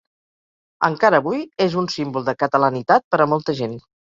Encara 0.87 1.19
avui, 1.23 1.45
és 1.67 1.77
un 1.83 1.91
símbol 1.99 2.27
de 2.31 2.37
catalanitat 2.45 3.07
per 3.13 3.25
a 3.27 3.33
molta 3.37 3.61
gent. 3.63 3.79